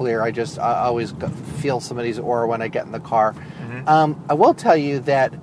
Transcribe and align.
clear. 0.00 0.22
I 0.22 0.30
just 0.30 0.58
I 0.58 0.86
always 0.86 1.12
feel 1.58 1.78
somebody's 1.78 2.18
aura 2.18 2.46
when 2.46 2.62
I 2.62 2.68
get 2.68 2.86
in 2.86 2.92
the 2.92 3.00
car. 3.00 3.34
Um, 3.86 4.24
I 4.30 4.32
will 4.32 4.54
tell 4.54 4.74
you 4.74 5.00
that 5.00 5.34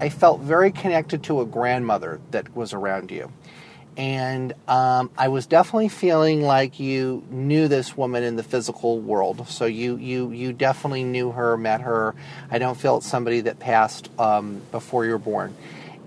I 0.00 0.08
felt 0.08 0.40
very 0.40 0.72
connected 0.72 1.24
to 1.24 1.42
a 1.42 1.44
grandmother 1.44 2.18
that 2.30 2.56
was 2.56 2.72
around 2.72 3.10
you. 3.10 3.30
And 3.98 4.54
um, 4.66 5.10
I 5.18 5.28
was 5.28 5.46
definitely 5.46 5.90
feeling 5.90 6.40
like 6.40 6.80
you 6.80 7.22
knew 7.28 7.68
this 7.68 7.98
woman 7.98 8.22
in 8.22 8.36
the 8.36 8.42
physical 8.42 8.98
world. 8.98 9.46
So 9.46 9.66
you, 9.66 9.96
you, 9.96 10.30
you 10.30 10.54
definitely 10.54 11.04
knew 11.04 11.30
her, 11.32 11.58
met 11.58 11.82
her. 11.82 12.14
I 12.50 12.58
don't 12.58 12.80
feel 12.80 12.96
it's 12.96 13.06
somebody 13.06 13.42
that 13.42 13.58
passed 13.58 14.08
um, 14.18 14.62
before 14.70 15.04
you 15.04 15.10
were 15.10 15.18
born. 15.18 15.54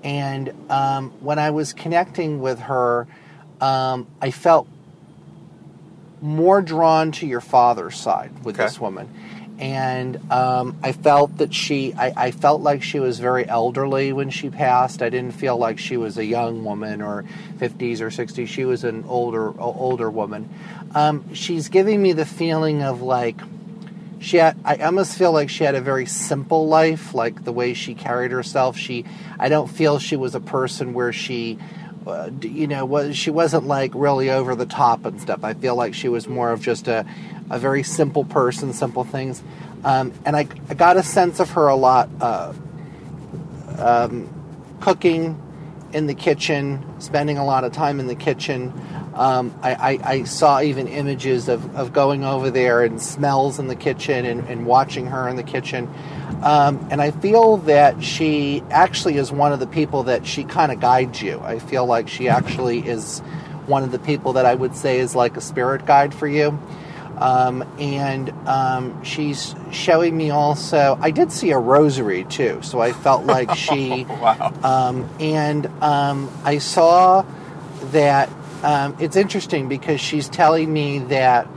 And 0.04 0.52
um, 0.72 1.12
when 1.20 1.38
I 1.38 1.52
was 1.52 1.74
connecting 1.74 2.42
with 2.42 2.62
her, 2.62 3.08
um, 3.60 4.08
I 4.20 4.32
felt 4.32 4.68
more 6.22 6.62
drawn 6.62 7.12
to 7.14 7.26
your 7.26 7.42
father's 7.42 7.98
side 7.98 8.32
with 8.46 8.56
Okay. 8.56 8.66
this 8.66 8.80
woman. 8.80 9.10
And 9.60 10.32
um, 10.32 10.78
I 10.82 10.92
felt 10.92 11.38
that 11.38 11.54
she, 11.54 11.94
I, 11.94 12.14
I 12.18 12.32
felt 12.32 12.62
like 12.62 12.82
she 12.82 13.00
was 13.00 13.20
very 13.20 13.48
elderly 13.48 14.12
when 14.12 14.32
she 14.32 14.50
passed. 14.50 15.04
I 15.04 15.10
didn't 15.10 15.34
feel 15.34 15.56
like 15.56 15.78
she 15.78 15.98
was 15.98 16.18
a 16.18 16.26
young 16.26 16.64
woman 16.64 17.02
or 17.02 17.26
50s 17.58 18.02
or 18.02 18.08
60s. 18.08 18.48
She 18.48 18.66
was 18.66 18.84
an 18.84 19.06
older, 19.08 19.54
older 19.62 20.10
woman. 20.10 20.50
Um, 20.96 21.32
she's 21.36 21.70
giving 21.70 22.02
me 22.02 22.14
the 22.14 22.26
feeling 22.26 22.82
of 22.82 23.04
like, 23.04 23.40
she 24.20 24.38
had, 24.38 24.58
I 24.66 24.78
almost 24.78 25.16
feel 25.16 25.32
like 25.32 25.50
she 25.50 25.64
had 25.64 25.76
a 25.76 25.82
very 25.82 26.08
simple 26.08 26.68
life, 26.68 27.14
like 27.14 27.44
the 27.44 27.52
way 27.52 27.76
she 27.76 27.94
carried 27.94 28.32
herself. 28.32 28.78
She, 28.78 29.06
I 29.40 29.50
don't 29.50 29.68
feel 29.68 30.00
she 30.00 30.16
was 30.16 30.34
a 30.34 30.40
person 30.40 30.94
where 30.94 31.14
she, 31.14 31.60
you 32.42 32.68
know, 32.68 32.86
was 32.86 33.16
she 33.18 33.30
wasn't 33.30 33.66
like 33.66 33.92
really 33.94 34.30
over 34.30 34.56
the 34.56 34.66
top 34.66 35.06
and 35.06 35.22
stuff. 35.22 35.44
I 35.44 35.54
feel 35.54 35.76
like 35.76 35.94
she 35.94 36.10
was 36.10 36.28
more 36.28 36.52
of 36.52 36.62
just 36.62 36.88
a, 36.88 37.06
a 37.50 37.60
very 37.60 37.84
simple 37.84 38.26
person, 38.26 38.74
simple 38.74 39.04
things. 39.04 39.42
Um, 39.84 40.14
and 40.26 40.36
I, 40.36 40.48
I 40.70 40.74
got 40.74 40.98
a 40.98 41.04
sense 41.04 41.40
of 41.40 41.52
her 41.52 41.68
a 41.68 41.76
lot, 41.76 42.10
uh, 42.20 42.54
um, 43.78 44.30
cooking 44.80 45.42
in 45.94 46.08
the 46.08 46.14
kitchen, 46.14 46.84
spending 47.00 47.38
a 47.38 47.46
lot 47.46 47.64
of 47.64 47.72
time 47.72 48.00
in 48.00 48.08
the 48.08 48.16
kitchen. 48.16 48.74
Um, 49.14 49.54
I, 49.62 49.74
I, 49.74 50.00
I 50.04 50.24
saw 50.24 50.62
even 50.62 50.88
images 50.88 51.50
of, 51.50 51.76
of 51.76 51.92
going 51.92 52.24
over 52.24 52.50
there 52.50 52.84
and 52.84 53.02
smells 53.02 53.60
in 53.60 53.68
the 53.68 53.76
kitchen 53.76 54.26
and, 54.26 54.48
and 54.48 54.66
watching 54.66 55.08
her 55.08 55.28
in 55.28 55.36
the 55.36 55.44
kitchen. 55.44 55.90
Um, 56.44 56.88
and 56.90 57.02
I 57.02 57.12
feel 57.12 57.58
that 57.58 58.04
she 58.04 58.64
actually 58.70 59.18
is 59.18 59.32
one 59.32 59.52
of 59.54 59.60
the 59.60 59.68
people 59.68 60.04
that 60.04 60.26
she 60.26 60.44
kind 60.44 60.72
of 60.72 60.80
guides 60.80 61.22
you. 61.22 61.40
I 61.40 61.60
feel 61.60 61.86
like 61.86 62.08
she 62.08 62.30
actually 62.30 62.88
is 62.88 63.20
one 63.68 63.84
of 63.84 63.92
the 63.92 64.00
people 64.00 64.34
that 64.34 64.46
I 64.46 64.56
would 64.56 64.76
say 64.76 65.00
is 65.00 65.14
like 65.14 65.38
a 65.38 65.42
spirit 65.42 65.86
guide 65.86 66.14
for 66.14 66.28
you. 66.28 66.58
Um, 67.18 67.62
and 67.78 68.32
um, 68.48 69.04
she's 69.04 69.54
showing 69.72 70.18
me 70.18 70.32
also. 70.32 70.98
I 71.00 71.12
did 71.12 71.32
see 71.32 71.52
a 71.52 71.58
rosary 71.60 72.24
too, 72.24 72.60
so 72.64 72.82
I 72.82 72.94
felt 72.94 73.26
like 73.26 73.54
she. 73.56 74.06
Wow. 74.06 74.54
Um, 74.64 75.10
and 75.20 75.68
um, 75.84 76.32
I 76.44 76.58
saw 76.58 77.24
that 77.92 78.30
um, 78.64 78.96
it's 79.00 79.16
interesting 79.16 79.68
because 79.68 80.00
she's 80.02 80.30
telling 80.30 80.72
me 80.72 81.00
that. 81.00 81.48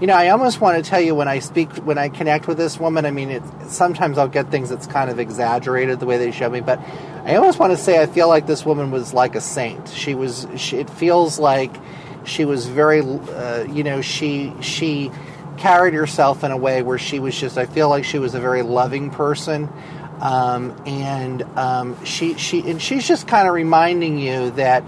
You 0.00 0.06
know, 0.06 0.14
I 0.14 0.30
almost 0.30 0.62
want 0.62 0.82
to 0.82 0.90
tell 0.90 1.02
you 1.02 1.14
when 1.14 1.28
I 1.28 1.40
speak, 1.40 1.70
when 1.84 1.98
I 1.98 2.08
connect 2.08 2.48
with 2.48 2.56
this 2.56 2.80
woman. 2.80 3.04
I 3.04 3.10
mean, 3.10 3.28
it, 3.28 3.42
sometimes 3.68 4.16
I'll 4.16 4.28
get 4.28 4.50
things 4.50 4.70
that's 4.70 4.86
kind 4.86 5.10
of 5.10 5.18
exaggerated 5.18 6.00
the 6.00 6.06
way 6.06 6.16
they 6.16 6.30
show 6.30 6.48
me, 6.48 6.62
but 6.62 6.78
I 7.26 7.34
almost 7.34 7.58
want 7.58 7.72
to 7.72 7.76
say 7.76 8.00
I 8.00 8.06
feel 8.06 8.26
like 8.26 8.46
this 8.46 8.64
woman 8.64 8.90
was 8.90 9.12
like 9.12 9.34
a 9.34 9.42
saint. 9.42 9.90
She 9.90 10.14
was. 10.14 10.46
She, 10.56 10.78
it 10.78 10.88
feels 10.88 11.38
like 11.38 11.76
she 12.24 12.44
was 12.44 12.66
very 12.66 13.00
uh, 13.00 13.64
you 13.64 13.84
know 13.84 14.00
she 14.00 14.52
she 14.60 15.10
carried 15.58 15.94
herself 15.94 16.44
in 16.44 16.50
a 16.50 16.56
way 16.56 16.82
where 16.82 16.98
she 16.98 17.18
was 17.18 17.38
just 17.38 17.58
i 17.58 17.66
feel 17.66 17.88
like 17.88 18.04
she 18.04 18.18
was 18.18 18.34
a 18.34 18.40
very 18.40 18.62
loving 18.62 19.10
person 19.10 19.68
um, 20.20 20.78
and 20.84 21.42
um, 21.56 22.04
she 22.04 22.34
she 22.34 22.60
and 22.68 22.82
she's 22.82 23.08
just 23.08 23.26
kind 23.26 23.48
of 23.48 23.54
reminding 23.54 24.18
you 24.18 24.50
that 24.50 24.84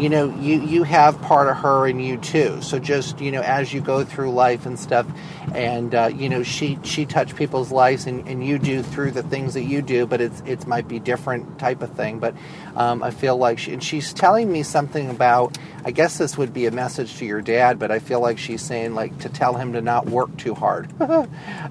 you 0.00 0.08
know 0.08 0.34
you 0.38 0.60
you 0.62 0.82
have 0.84 1.20
part 1.22 1.48
of 1.48 1.56
her 1.58 1.86
in 1.86 2.00
you 2.00 2.16
too. 2.18 2.60
So 2.62 2.78
just 2.78 3.20
you 3.20 3.30
know 3.30 3.42
as 3.42 3.72
you 3.72 3.80
go 3.80 4.04
through 4.04 4.32
life 4.32 4.66
and 4.66 4.78
stuff 4.78 5.06
and 5.54 5.94
uh, 5.94 6.10
you 6.14 6.28
know 6.28 6.42
she 6.42 6.78
she 6.82 7.06
touched 7.06 7.36
people's 7.36 7.70
lives 7.72 8.06
and, 8.06 8.26
and 8.28 8.44
you 8.46 8.58
do 8.58 8.82
through 8.82 9.12
the 9.12 9.22
things 9.22 9.54
that 9.54 9.64
you 9.64 9.82
do 9.82 10.06
but 10.06 10.20
it's 10.20 10.42
it 10.46 10.66
might 10.66 10.88
be 10.88 10.98
different 10.98 11.58
type 11.58 11.82
of 11.82 11.92
thing. 11.92 12.18
But 12.18 12.34
um, 12.76 13.02
i 13.02 13.10
feel 13.10 13.36
like 13.36 13.58
she, 13.58 13.72
and 13.72 13.82
she's 13.82 14.12
telling 14.12 14.50
me 14.50 14.62
something 14.62 15.10
about 15.10 15.58
i 15.84 15.90
guess 15.90 16.18
this 16.18 16.38
would 16.38 16.52
be 16.52 16.66
a 16.66 16.70
message 16.70 17.16
to 17.18 17.24
your 17.24 17.40
dad 17.40 17.78
but 17.78 17.90
i 17.90 17.98
feel 17.98 18.20
like 18.20 18.38
she's 18.38 18.62
saying 18.62 18.94
like 18.94 19.18
to 19.18 19.28
tell 19.28 19.54
him 19.54 19.72
to 19.72 19.80
not 19.80 20.06
work 20.06 20.34
too 20.36 20.54
hard. 20.54 20.90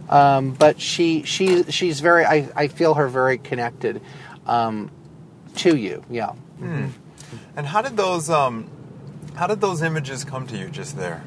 Um, 0.09 0.51
but 0.51 0.81
she 0.81 1.23
she 1.23 1.63
she's 1.63 1.99
very 1.99 2.25
i, 2.25 2.49
I 2.55 2.67
feel 2.67 2.95
her 2.95 3.07
very 3.07 3.37
connected. 3.37 4.01
Um, 4.47 4.89
to 5.59 5.75
you 5.75 6.03
yeah. 6.09 6.33
And 7.55 7.65
how 7.67 7.81
did 7.81 7.95
those 7.97 8.29
um, 8.29 8.69
how 9.35 9.47
did 9.47 9.61
those 9.61 9.81
images 9.81 10.23
come 10.23 10.47
to 10.47 10.57
you 10.57 10.69
just 10.69 10.97
there? 10.97 11.23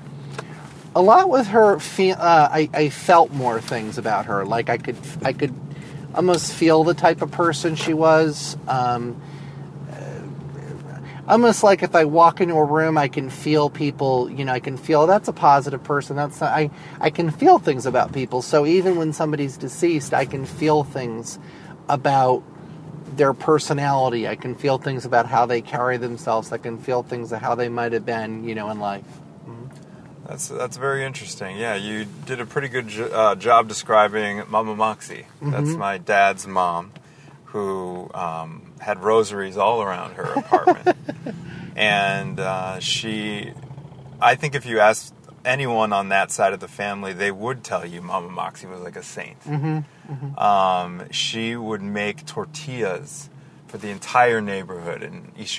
a 0.94 1.00
lot 1.00 1.30
with 1.30 1.46
her 1.48 1.78
fe- 1.78 2.12
uh, 2.12 2.48
I, 2.50 2.68
I 2.74 2.88
felt 2.90 3.30
more 3.32 3.60
things 3.60 3.96
about 3.98 4.26
her. 4.26 4.44
Like 4.44 4.68
i 4.68 4.76
could 4.76 4.96
i 5.22 5.32
could 5.32 5.54
almost 6.14 6.52
feel 6.52 6.84
the 6.84 6.94
type 6.94 7.22
of 7.22 7.30
person 7.30 7.76
she 7.76 7.94
was. 7.94 8.56
Um, 8.68 9.20
uh, 9.90 10.98
almost 11.28 11.62
like 11.62 11.82
if 11.82 11.94
i 11.94 12.04
walk 12.04 12.40
into 12.40 12.54
a 12.54 12.64
room 12.64 12.98
i 12.98 13.08
can 13.08 13.30
feel 13.30 13.70
people 13.70 14.28
you 14.30 14.44
know 14.44 14.52
i 14.52 14.60
can 14.60 14.76
feel 14.76 15.06
that's 15.06 15.28
a 15.28 15.32
positive 15.32 15.82
person. 15.82 16.16
That's 16.16 16.40
not, 16.40 16.52
i 16.52 16.70
i 17.00 17.10
can 17.10 17.30
feel 17.30 17.58
things 17.58 17.86
about 17.86 18.12
people. 18.12 18.42
So 18.42 18.66
even 18.66 18.96
when 18.96 19.12
somebody's 19.12 19.56
deceased 19.56 20.12
i 20.12 20.26
can 20.26 20.44
feel 20.44 20.84
things 20.84 21.38
about 21.88 22.42
their 23.16 23.32
personality 23.34 24.26
i 24.26 24.34
can 24.34 24.54
feel 24.54 24.78
things 24.78 25.04
about 25.04 25.26
how 25.26 25.46
they 25.46 25.60
carry 25.60 25.96
themselves 25.96 26.52
i 26.52 26.58
can 26.58 26.78
feel 26.78 27.02
things 27.02 27.32
of 27.32 27.40
how 27.40 27.54
they 27.54 27.68
might 27.68 27.92
have 27.92 28.06
been 28.06 28.44
you 28.44 28.54
know 28.54 28.70
in 28.70 28.78
life 28.80 29.04
That's 30.26 30.48
that's 30.48 30.76
very 30.76 31.04
interesting. 31.04 31.58
Yeah, 31.58 31.74
you 31.74 32.06
did 32.26 32.40
a 32.40 32.46
pretty 32.46 32.68
good 32.68 32.88
jo- 32.88 33.10
uh, 33.12 33.34
job 33.34 33.68
describing 33.68 34.44
Mama 34.48 34.74
Moxie. 34.76 35.26
That's 35.42 35.70
my 35.76 35.98
dad's 35.98 36.46
mom, 36.46 36.92
who 37.46 38.08
um, 38.14 38.72
had 38.80 39.02
rosaries 39.02 39.56
all 39.58 39.82
around 39.82 40.14
her 40.14 40.32
apartment, 40.32 40.96
and 41.76 42.38
uh, 42.40 42.78
she. 42.78 43.52
I 44.22 44.36
think 44.36 44.54
if 44.54 44.64
you 44.64 44.78
asked 44.78 45.12
anyone 45.44 45.92
on 45.92 46.08
that 46.10 46.30
side 46.30 46.52
of 46.52 46.60
the 46.60 46.68
family, 46.68 47.12
they 47.12 47.30
would 47.30 47.64
tell 47.64 47.84
you 47.84 48.00
Mama 48.02 48.28
Moxie 48.28 48.66
was 48.66 48.80
like 48.80 48.96
a 48.96 49.02
saint. 49.02 49.38
Um, 50.38 51.10
she 51.10 51.56
would 51.56 51.82
make 51.82 52.24
tortillas 52.26 53.28
for 53.66 53.78
the 53.78 53.88
entire 53.88 54.40
neighborhood 54.40 55.02
in 55.02 55.32
East 55.38 55.50